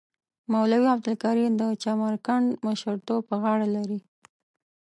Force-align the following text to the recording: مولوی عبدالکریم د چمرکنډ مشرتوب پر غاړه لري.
مولوی 0.51 0.87
عبدالکریم 0.95 1.53
د 1.57 1.63
چمرکنډ 1.83 2.45
مشرتوب 2.67 3.21
پر 3.27 3.37
غاړه 3.43 3.67
لري. 3.75 3.99